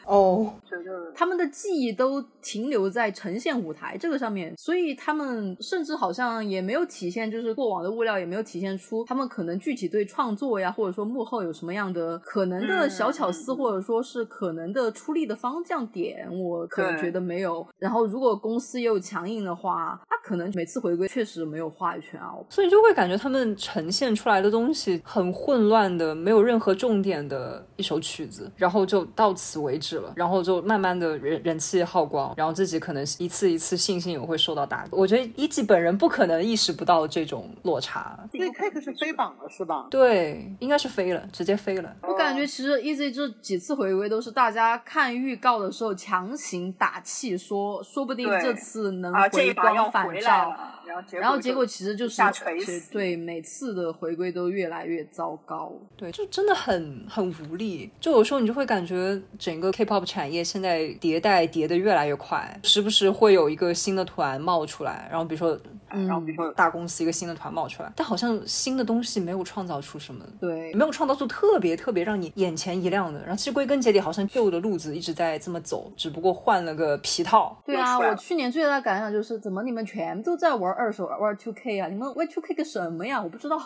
[0.05, 17.67] 哦， 觉得他们的记忆都停留在呈现舞台这个上面，所以他们甚至好像也没有体现，就是过往的物料也没有体现出他们可能具体对创作呀，或者说幕后有什么样的可能的小巧思，或者说是可能的出力的方向点，我可能觉得没有。
[17.79, 22.35] 然后如果公司也有强硬的话，他可能每次回归确实没有话语权啊。
[22.51, 34.91] 所以就会感觉他们呈现出来的东西很混乱的，没有任何重点的一首曲子，然后就到此为止了，然后就慢慢的人人气耗光，然后自己可能一次一次信心也会受到打击。
[34.93, 39.87] 我觉得一季本人不可能意识不到这种落差，所以 Cake 是飞榜了是吧？
[39.91, 41.97] 对，应该是飞了，直接飞了。
[42.03, 50.51] 我感觉其实 Easy 这几次回归都是大家看预告的时候强行打气说，说不定这次能回一把要光返回来照。
[50.51, 55.73] 了，然后结果其实就是下垂死对每次的回归都越来越糟糕。
[55.97, 57.91] 对，就真的很很无力。
[58.01, 65.59] 就有时候你就会感觉整个 K-pop 产业现在迭代迭的越来越快，时不时会有一个新的团冒出来，然后比如说，
[65.89, 73.21] 然后比如说大公司一个新的团冒出来，但好像新的东西没有创造出什么，对，没有创造出特别特别让你眼前一亮的。
[73.21, 77.57] 然后其实归根结底，好像旧的路子一直在这么走，只不过换了个皮套。
[77.65, 81.89] 对啊，我去年最大的感想就是，怎么你们全都在玩二手玩 Two K 啊？
[81.89, 83.23] 你们玩 Two K 个什么呀？
[83.23, 83.57] 我不知道。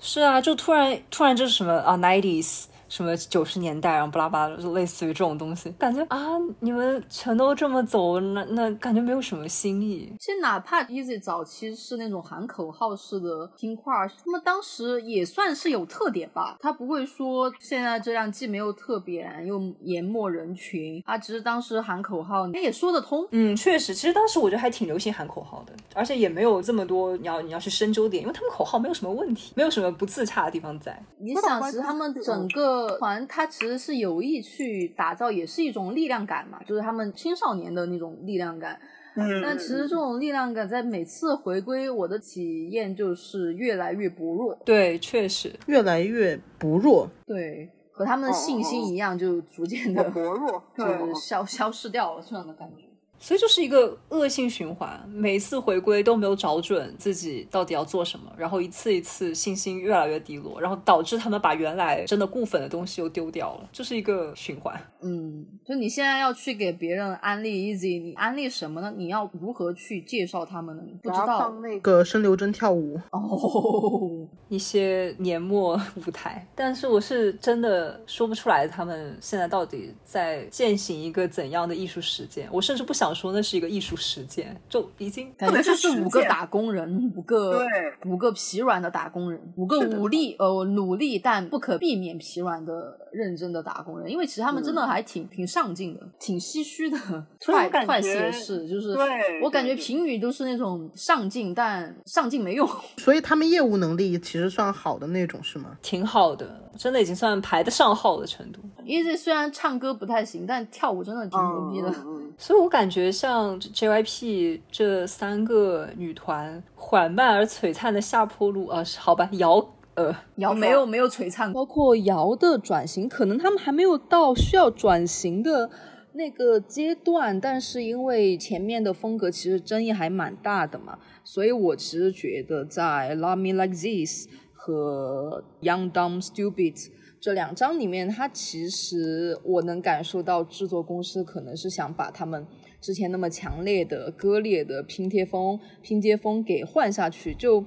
[0.00, 2.64] 是啊，就突然突然就是什么啊，nineties。
[2.96, 6.18] 什么九十年代，然后巴拉巴拉，就类似于这种东西，感觉啊，
[6.60, 10.10] 你们全都这么走，那那感觉没有什么新意。
[10.18, 13.92] 其实哪怕 Easy 早期是那种喊口号式的拼块，
[14.24, 16.56] 他们当时也算是有特点吧。
[16.58, 23.28] 他不会说现在这样既没有特点又淹没人群，啊只是当时喊口号，他也说得通。
[23.32, 30.98] 嗯，确实，其实当时我觉得还挺流行喊口号的，而且也没有这么多你要你要去深究点，因为他们口号没有什么问题，没有什么不自洽的地方在。
[31.18, 38.80] 你想，其实他们整个团，他其实是有意去打造，也是一种力量感嘛，就是他们青少年的那种力量感。
[39.18, 44.54] 嗯，但其实这种力量感在每次回归，我的体验就是越来越薄弱。
[44.64, 47.08] 对，确实，越来越薄弱。
[47.26, 52.85] 对，和他们的信心一样，就逐渐的薄弱， 就是消消失掉了这样的感觉。
[53.18, 64.78] 所以就是一个恶性循环，每次回归都没有找准自己到底要做什么，然后一次一次信心越来越低落，然后导致他们把原来真的固粉的东西又丢掉了，这是一个循环。
[65.02, 68.92] 嗯，就你现在要去给别人安利 Easy，你安利什么呢？
[68.96, 70.82] 你要如何去介绍他们呢？
[70.86, 74.26] 你不知道那那个申流真跳舞，哦。
[74.48, 82.48] 一些年末舞台，但是我是真的说不出来他们现在到底在践行一个怎样的艺术实践。
[82.52, 87.66] 我甚至不想说那是一个艺术实践，就已经感觉就是五个打工人，五个对
[88.04, 94.10] 五个疲软的打工人，五个努力呃努力但不可避免疲软的认真的打工人。
[94.10, 96.98] 因为其实他们真的还挺、挺上进的，挺唏嘘的。
[97.44, 102.68] 快快觉也是，就是对我感觉评语都是那种上进，但上进没用。
[102.98, 105.76] 所以他们业务能力其实算好的那种，是吗？
[105.82, 108.60] 挺好的，真的已经算排得上号的程度。
[108.84, 111.88] Easy 虽然唱歌不太行，但跳舞真的挺牛逼的。
[111.88, 125.70] 嗯嗯所以我感觉像 JYP 这三个女团缓慢而璀璨的下坡路啊，好吧，瑶呃，瑶没有没有璀璨，包括瑶的转型，可能他们还没有到需要转型的
[126.12, 136.90] 那个阶段，但是因为前面的风格其实争议还蛮大的嘛，所以我其实觉得在 Love Me Like This 和 Young Dumb Stupid
[137.26, 142.46] 这两张里面，它其实我能感受到制作公司可能是想把他们
[142.80, 147.64] 之前那么强烈的割裂的拼贴风拼接风给换下去，就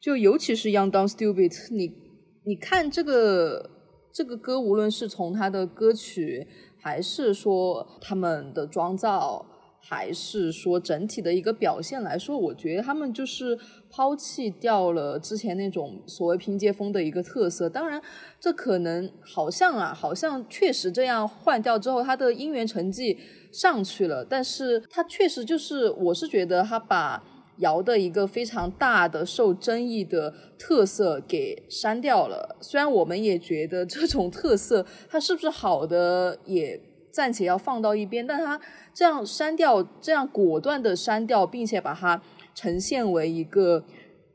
[0.00, 1.94] 就尤其是 Young Dumb Stupid，你
[2.42, 3.70] 你看这个
[4.12, 6.48] 这个歌，无论是从它的歌曲，
[6.80, 9.46] 还是说他们的妆造，
[9.84, 13.58] 还是说整体的一个表现来说，我觉得他们就是
[13.90, 17.68] 抛弃掉了之前那种所谓拼接风的一个特色。
[17.68, 18.00] 当然，
[18.40, 23.18] 这可能好像啊，好像确实这样换掉之后，他的音源成绩
[23.52, 27.24] 上去了，但是他确实就是，我是觉得他把。
[27.58, 32.56] 瑶的一个非常大的受争议的特色给删掉了。
[32.62, 36.80] 虽然我们也觉得这种特色它是不是好的，也
[37.12, 38.60] 暂且要放到一边，但他
[38.94, 42.20] 这样删掉，这样果断的删掉，并且把它
[42.54, 43.84] 呈现为一个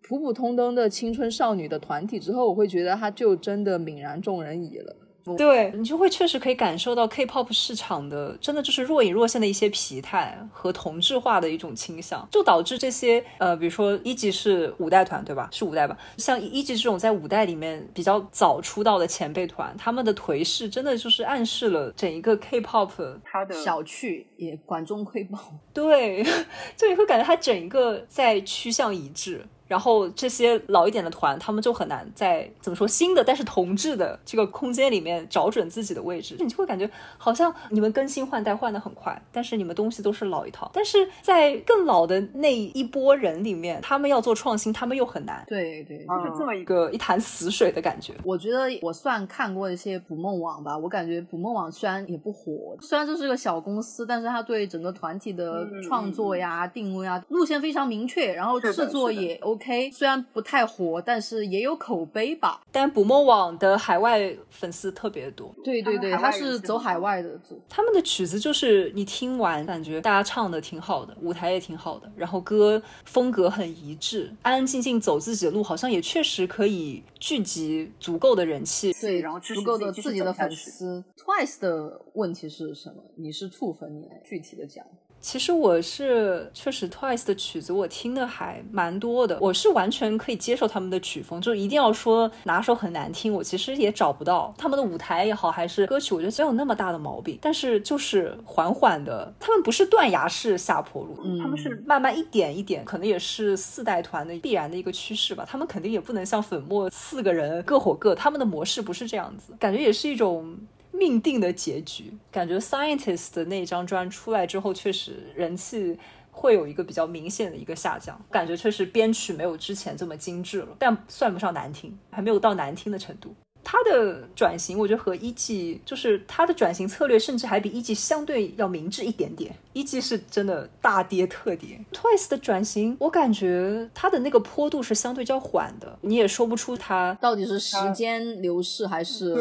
[0.04, 4.96] 普普通通的青春少女的团体之后，我会觉得他就真的泯然众人矣了。
[5.36, 15.50] 对你就会确实可以感受到 K-pop 市场的真的就是若隐若现的一些疲态和同质化的一种倾向，就导致这些呃，比如说一级是五代团对吧？
[15.52, 15.98] 是五代吧？
[16.18, 25.40] 像一级这种在五代里面比较早出道的前辈团，他们的颓势真的就是暗示了整一个 K-pop 它的小觑也管中窥豹。
[25.74, 26.24] 对，
[26.78, 29.46] 就你会感觉它整一个在趋向一致。
[29.68, 40.70] 然后这些老一点的团，他们就很难在怎么说新的但是同质的这个空间里面找准自己的位置，你就会感觉好像你们更新换代换的很快，但是你们东西都是老一套。
[40.74, 48.14] 但是在更老的那一波人里面，他们要做创新，他们又很难，对对，就是这么一一个一潭死水的感觉。
[48.24, 59.57] 我觉得我算看过一些捕梦网吧，我感觉捕梦网虽然也不火，虽然这是个小公司，但是它对整个团体的嗯创作呀、定位啊、路线非常明确，然后制作也 OK。
[59.58, 62.62] OK，虽然不太火，但是也有口碑吧。
[62.72, 67.60] 但捕梦网的海外粉丝特别多，对对对，他是走海外的走。
[67.68, 81.04] 他们的曲子就是你听完感觉大家唱的挺好的，舞台也挺好的，然后歌风格很一致，安安静静走自己的路，好像也确实可以聚集足够的人气，对，然后足够的自己的粉丝。
[81.18, 83.04] Twice 的问题是什么？
[83.18, 84.86] 你是兔粉，你来具体的讲。
[85.28, 97.38] 其实我是确实 Twice 的曲子我听的还蛮多的，我是完全可以接受他们的曲风，就一定要说哪首很难听，我其实也找不到他们的舞台也好，还是歌曲，我觉得没有那么大的毛病。
[97.42, 105.46] 但是就是缓缓的，他们不是断崖式下坡路，嗯他们是慢慢一点一点，可能也是四代团的必然的一个趋势吧。
[105.46, 110.58] 他们肯定也不能像粉末四个人各火各，他们的模式不是这样子，感觉也是一种。
[110.98, 115.98] 命定的结局，感觉 Scientists 的那张专出来之后，确实人气
[116.32, 123.34] 会有一个比较明显的一个下降，感觉确实编曲没有之前这么精致了，但算不上难听，还没有到难听的程度。
[123.70, 129.54] 他的转型，我觉得和一季就是他的转型策略，甚至还比一季相对要明智一点点。
[129.74, 139.34] 一季是真的大跌特跌，Twice 的转型，我感觉它的那个坡度是相对较缓的，你也说不出它到底是时间流逝还是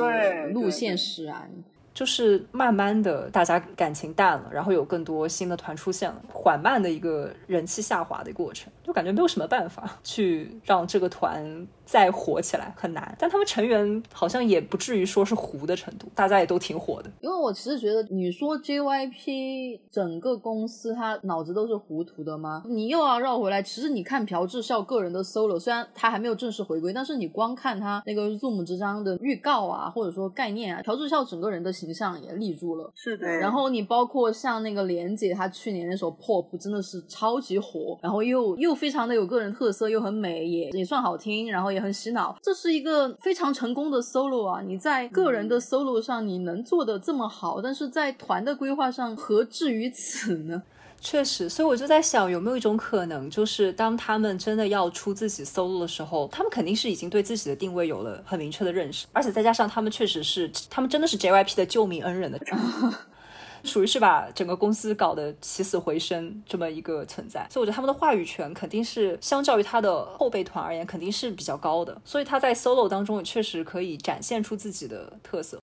[0.52, 1.48] 路线使然？
[1.94, 13.16] 就是慢慢的大家感情淡了，然后有更多新的团出现了，缓慢的一个人气下滑的过程，就感觉没有什么办法去让这个团再火起来，很难。
[13.18, 17.10] 但他们成员好像也不至于说是糊的程度，大家也都挺火的。
[17.20, 22.64] 因为我其实觉得，你说 JYP 整个公司他脑子都是糊涂的吗？
[22.66, 32.90] 你又要绕回来，其实你看朴智孝个人的 solo，虽然他还没有正式回归，但是你光看他那个 Zoom 这张的预告啊，或者说概念啊，朴智孝整个人的形象也立住了。
[32.94, 44.60] 是的，然后你包括像那个莲姐，她去年那首 Pop 真的是超级火，然后又又非常的有个人特色，又很美，也也算好听，然后也很洗脑，这是一个非常成功的 solo 啊！
[44.60, 50.62] 你在个人的 solo 上你能做的这么好，但是在团的规划上何至于此呢？
[50.98, 62.40] 确实，所以我就在想，有没有一种可能，就是当他们真的要出自己 solo 的时候，他们肯定是已经对自己的定位有了很明确的认识，而且再加上他们确实是，他们真的是 JYP 的救命恩人的。
[63.64, 75.58] 属于是把整个公司搞得起死回生这么一个存在，所以我觉得他们的话语权肯定是相较于他的后备团而言肯定是比较高的，所以他在 solo 当中也确实可以展现出自己的特色。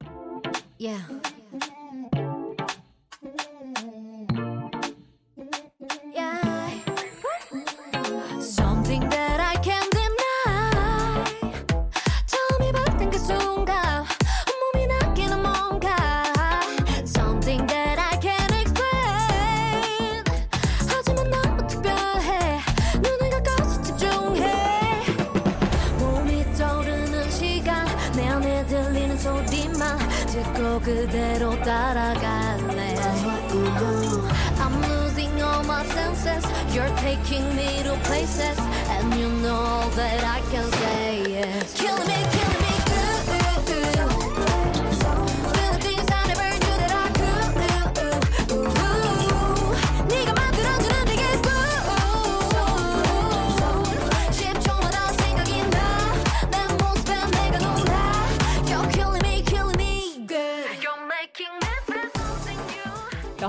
[30.83, 32.97] 그대로 따라갈래
[34.59, 36.45] I'm losing all my senses
[36.75, 38.59] You're taking me to places
[38.91, 42.42] And you know that I can say yes Killing me, killing me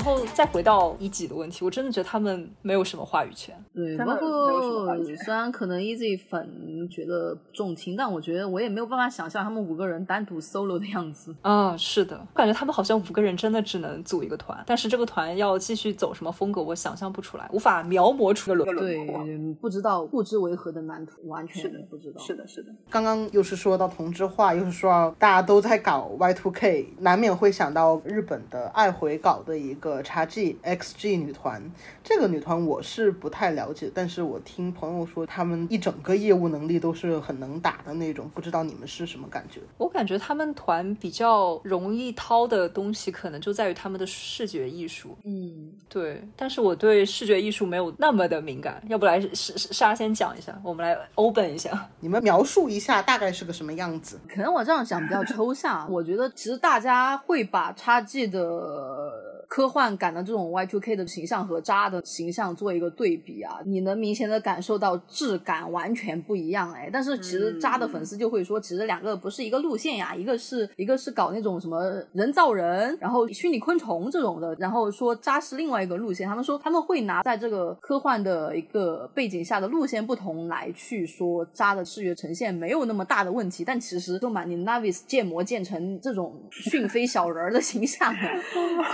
[0.04, 3.56] 后再回到一级的问题，我真的觉得他们没有什么话语权。
[3.74, 4.94] 对，包括
[5.24, 11.34] 虽然可能 Easy 粉觉得重听，但我觉得我也没有办法想象他们五个人单独 solo 的样子。
[11.40, 19.24] 啊，是的，我感觉他们好像五个人真的只能组一个团，但是这个团要继续走什么风格，我想象不出来，无法描摹出个轮廓。
[19.24, 22.20] 对，不知道不知为何的蓝图，完全是的不知道。
[22.20, 31.62] 是的，是的，刚刚又是说到同质化，又是说到大家都在搞 Y2K，难免会想到日本的爱回搞的一个 XG XG 女团。
[32.02, 39.60] 这个女团我是不太了解，但是我听朋友说他们一整个业务能力都是很能打的那种，不知道你们是什么感觉？
[39.78, 45.16] 我感觉他们团比较容易掏的东西，可能就在于他们的视觉艺术。
[45.24, 51.88] 嗯，对，但是我对视觉艺术没有那么的敏感，要不来沙沙先讲一下，我们来 open 一下。
[52.00, 54.20] 你们描述一下大概是个什么样子？
[54.28, 55.90] 可能我这样讲比较抽象。
[55.90, 66.88] 我觉得其实大家会把 XG 的科幻感的这种 Y two K 的形象和渣的形象做一个对比啊，你能明显的感受到质感完全不一样哎。
[66.92, 76.26] 但是其实渣的粉丝就会说，其实两个不是一个路线呀，一个是一个是搞那种什么人造人，然后虚拟昆虫这种的，然后说渣是另外一个路线。
[76.28, 88.30] 他们说他们会拿在这个科幻的一个背景下的路线不同来去说渣的视觉呈现没有那么大的问题，但其实就把你 Navis 建模建成这种讯飞小人儿的形象了，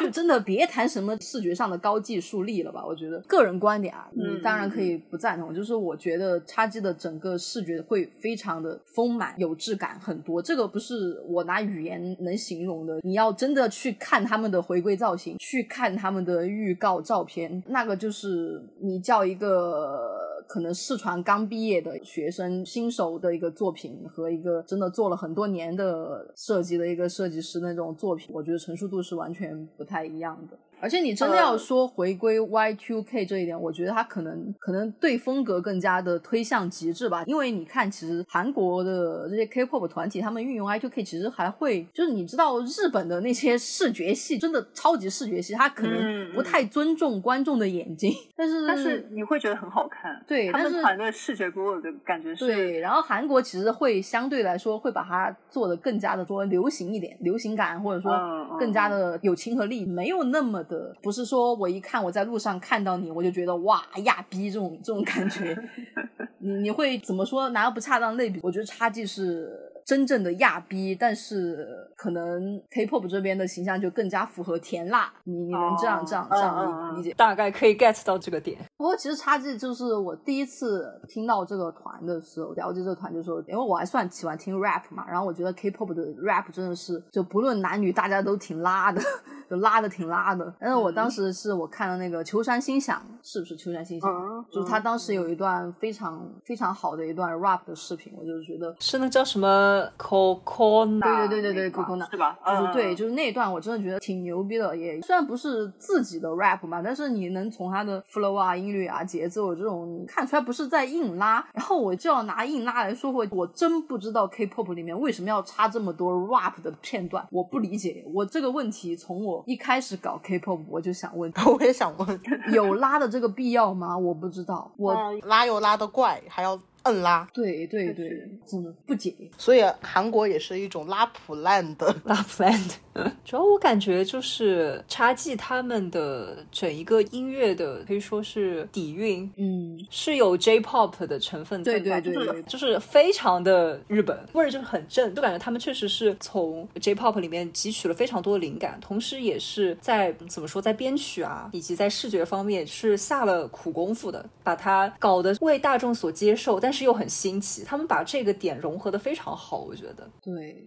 [0.00, 2.84] 就真的别谈什么视觉上的高技术力了吧？
[2.84, 13.00] 我觉得个人观点啊，你当然可以不赞同，就是我觉得叉 G 的整个视觉会非常的丰满、有质感很多，这个不是我拿语言能形容的。
[13.02, 20.29] 你要真的去看他们的回归造型，去看他们的预告照片，那个就是你叫一个。
[20.52, 30.58] 可能视传刚毕业的学生新手的一个作品和一个真的做了很多年的设计的一个设计师那种作品，我觉得成熟度是完全不太一样的。
[30.80, 37.22] 而且你真的要说回归 Y2K 这一点，我觉得他可能可能对风格更加的推向极致吧。
[37.26, 50.22] 因为你看，其实韩国的这些 K-pop 团体，他们运用 Y2K 其实还会，就是你知道日本的那些视觉系，真的超级视觉系，他可能不太尊重观众的眼睛， 但是但是你会觉得很好看。
[50.26, 52.46] 对，他们团队视觉给我的感觉是。
[52.46, 58.12] 对，然后韩国其实会相对来说会把它做的更加的说流行一点，流行感或者说
[58.58, 61.52] 更加的有亲和力，没有那么的不是说。
[61.54, 65.54] 我一看我在路上看到你，我就觉得哇亚逼这种这种感觉，
[66.38, 67.50] 你你会怎么说？
[67.50, 68.40] 拿个不恰当类比？
[68.42, 69.66] 我觉得差距是。
[69.82, 77.12] 真正的亚逼，但是可能 K-pop 这边的形象就更加符合甜辣，你你能这样这样这样理解？
[77.12, 78.58] 大概可以 get 到这个点。
[78.78, 89.02] 不过其实差距就是我第一次听到这个团的时候，了解这个团就说，因为我还算喜欢听 rap 嘛，然后我觉得 K-pop 的 rap 真的是就不论男女，大家都挺拉的，
[89.50, 90.54] 就拉的挺拉的。
[90.58, 94.10] 但是我当时是我看了那个秋山心想，是不是秋山心想？
[94.50, 101.70] 就是他当时有一段非常非常好的一段 rap 的视频，我就觉得是那叫什么？Coco，对对对对对
[102.10, 102.38] 是吧？
[102.46, 104.76] 就是对，就是那一段我真的觉得挺牛逼的。
[104.76, 111.44] 也虽然不是自己的 rap 嘛，但是你能从他的 flow 啊、音律啊、节奏这种，你看出来不是在硬拉。
[111.52, 118.04] 然后我就要拿硬拉来说，我我真不知道 K-pop 里面为什么要插这么多 rap 的片段，我不理解。
[118.12, 122.20] 我这个问题从我一开始搞 K-pop 我就想问， 我也想问，
[122.52, 123.96] 有拉的这个必要吗？
[123.96, 126.58] 我不知道，我拉又拉的怪，还要。
[126.84, 129.14] 摁拉，对对对，真的不解。
[129.36, 132.74] 所以韩国也是一种拉普烂的 拉普烂的。
[133.24, 156.69] 主要我感觉就是插记他们的整一个音乐的可以说是底蕴，嗯，是有 J-pop 的成分在，对对对，就是非常的日本味儿，就是很正，就感觉他们确实是从 J-pop 里面汲取了非常多的灵感，同时也是在怎么说，在编曲啊以及在视觉方面是下了苦功夫的，把它搞得为大众所接受，但。
[156.70, 160.08] 但是又很新奇，他们把这个点融合的非常好，我觉得。
[160.22, 160.64] 对，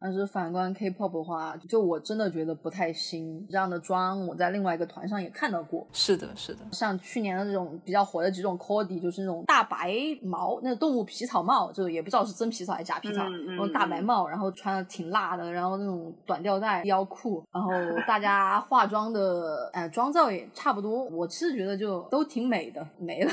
[0.00, 3.46] 但是反观 K-pop 的话，就我真的觉得不太新。
[3.48, 5.86] 这样的妆，我在另外一个团上也看到过。
[5.92, 6.58] 是的，是的。
[6.72, 9.94] 像去年的这种比较火的几种 cody，就是那种大白
[10.24, 17.70] 毛，那个动物皮草帽，就也不知道是真皮草还是假皮草，那种大白帽，然后穿的挺辣的，然后那种短吊带腰裤，然后
[18.08, 21.04] 大家化妆的，哎，妆造也差不多。
[21.04, 23.32] 我其实觉得就都挺美的，没了。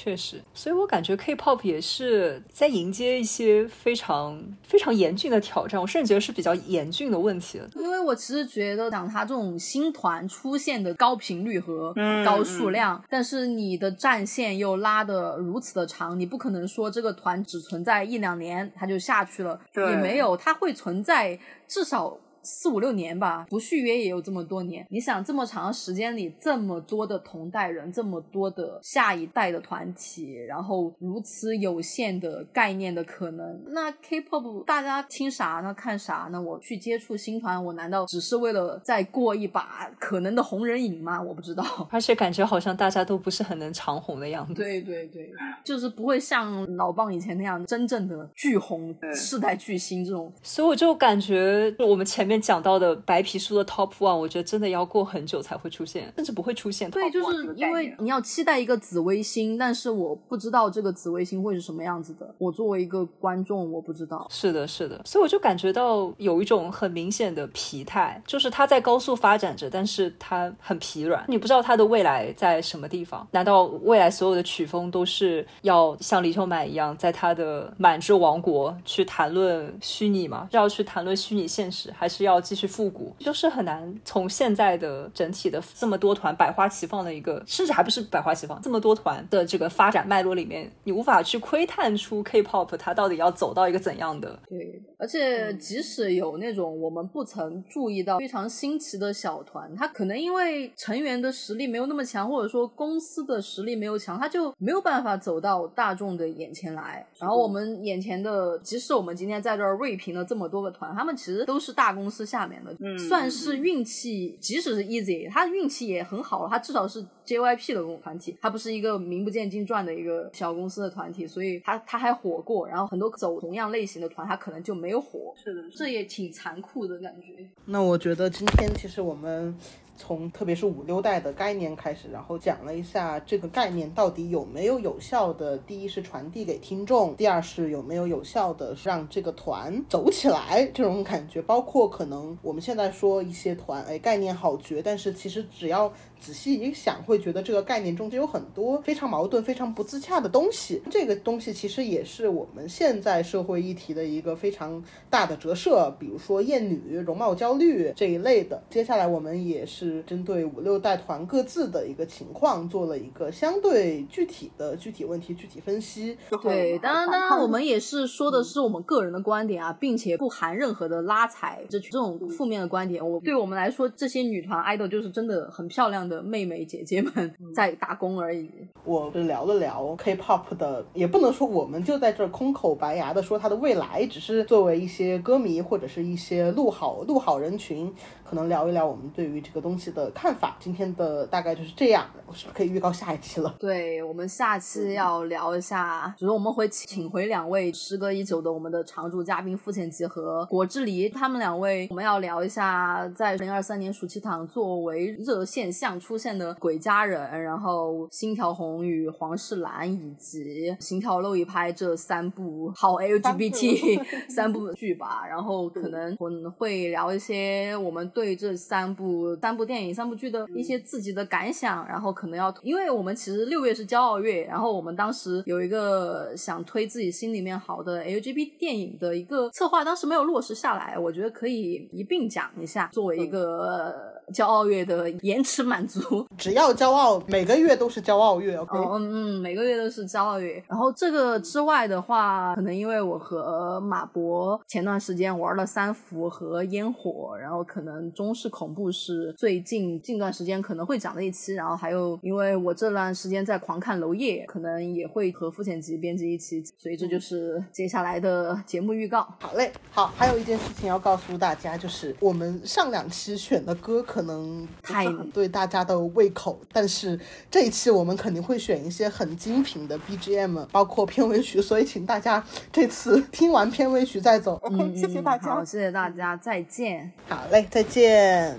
[0.00, 11.92] 确实，所以我感觉 K-pop 也是在迎接一些非常非常严峻的挑战，我甚至觉得是比较严峻的问题因为我其实觉得，讲他这种新团出现的高频率和
[12.24, 21.36] 高数量，但是你的战线又拉的如此的长，你不可能说这个团只存在一两年它就下去了，也没有，它会存在
[21.66, 22.16] 至少。
[22.42, 24.86] 四五六年吧，不续约也有这么多年。
[24.90, 35.74] 你想这么长时间里，这么多的同代人，这么多的下一代的团体，然后如此有限的概念的可能，那 K-pop 大家听啥呢？
[35.74, 36.40] 看啥呢？
[36.40, 41.20] 我去接触新团，我难道只是为了再过一把可能的红人瘾吗？
[41.20, 41.64] 我不知道。
[41.90, 44.54] 而且感觉好像大家都不是很能长红的样子。
[44.54, 45.30] 对对对，
[45.62, 50.32] 就是不会像老棒以前那样真正的巨红世代巨星这种。
[50.42, 52.37] 所以我就感觉我们前面。
[52.40, 56.90] 讲到的白皮书的 Top One，我觉得真的要过很久才会出现，甚至不会出现。
[56.90, 62.34] 对，就是因为你要期待一个紫微星，但是我不知道这个紫微星会是什么样子的。
[62.36, 64.26] 我作为一个观众，我不知道。
[64.30, 71.24] 是的，是的，所以我就感觉到有一种很明显的疲态，就是它在高速发展着，但是它很疲软。
[71.28, 73.26] 你不知道它的未来在什么地方？
[73.30, 80.46] 难道未来所有的曲风都是要像李秀满一样，在他的满之王国去谈论虚拟吗？
[80.50, 82.17] 要去谈论虚拟现实，还是？
[82.18, 94.36] 是要继续复古，就是很难从现在的整体的这么多团百花齐放的一个，甚至还不是百花齐放，这么多团的这个发展脉络里面，你无法去窥探出 K-pop 它到底要走到一个怎样的。
[94.48, 107.06] 对，而且即使有那种我们不曾注意到非常新奇的小团，它可能因为成员的实力没有那么强，或者说公司的实力没有强，它就没有办法走到大众的眼前来。
[107.20, 114.36] 然后我们眼前的，即使我们今天在这儿锐评了这么多个团，他们其实都是大公司下面的，算是运气。
[114.40, 122.66] 即使是 Easy，他运气也很好了，他至少是 JYP 的团体，他不是一个名不见经传的一个小公司的团体，所以他他还火过。
[122.68, 125.34] 然后很多走同样类型的团，他可能就没有火。
[125.36, 127.48] 是的，这也挺残酷的感觉。
[127.64, 129.56] 那我觉得今天其实我们。
[129.98, 145.92] 从特别是五六代的概念开始，然后讲了一下这个概念到底有没有有效的，第一是传递给听众，第二是有没有有效的让这个团走起来这种感觉，包括可能我们现在说一些团，哎，概念好绝，但是其实只要。
[146.20, 150.82] 仔细一想，会觉得这个概念中间有很多非常矛盾、非常不自洽的东西。
[150.90, 158.62] 这个东西其实也是我们现在社会议题的一个非常大的折射，比如说厌女、容貌焦虑这一类的。
[158.70, 166.16] 接下来我们也是针对五六代团各自的一个情况，做了一个相对具体的具体问题具体分析。
[166.42, 173.06] 对，当然，当然，我们也是说的是我们个人的观点啊，并且不含任何的拉踩这这种负面的观点。
[173.06, 176.07] 我对我们来说，这些女团 idol 就是真的很漂亮。
[176.08, 178.50] 的妹妹姐姐们 在打工而已。
[178.84, 187.92] 我聊了聊 K-pop 的，也不能说我们就在这空口白牙的说它的未来，只是作为一些歌迷或者是一些路好路好人群，
[188.24, 190.56] 可能聊一聊我们对于这个东西的看法。
[190.58, 193.54] 今天的大概就是这样，我是不是可以预告下一期了？
[193.58, 205.88] 对我们下期要聊一下，就是我们会请回两位时隔已久的我们的常驻嘉宾付浅吉和果汁梨，他们两位我们要聊一下在零二三年暑期档作为热现象。
[205.98, 234.17] 出现的鬼家人，然后星条红与黄世兰以及心跳漏一拍这三部好 LGBT 三部剧吧，然后可能我们会聊一些我们对这三部三部电影三部剧的一些自己的感想，然后可能要，因为我们其实六月是骄傲月，然后我们当时有一个想推自己心里面好的 LGBT 电影的一个策划，当时没有落实下来，我觉得可以一并讲一下，作为一个。
[234.32, 238.56] 骄傲月的延迟满足， 只要骄傲，每个月都是骄傲月。
[238.56, 240.62] OK，嗯嗯，每个月都是骄傲月。
[240.68, 251.54] 然后这个之外的话，可能因为我和马博前段时间玩了三伏和烟火，然后可能中式恐怖是最近近段时间可能会讲的一期。
[251.54, 259.26] 然后还有，因为我这段时间在狂看娄烨，可能也会和付浅吉编辑一期，所以这就是接下来的节目预告。
[259.40, 264.17] 好嘞，好，还有一件事情要告诉大家，就是我们上两期选的歌可。
[264.18, 267.16] 可能太对大家的胃口，但是
[267.48, 274.56] 这一期我们肯定会选一些很精品的 BGM，包括片尾曲，所以请大家这次听完片尾曲再走。
[274.64, 277.12] OK，谢谢大家，好，谢谢大家，再见。
[277.28, 278.58] 好嘞，再见，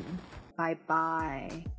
[0.55, 1.78] 拜拜。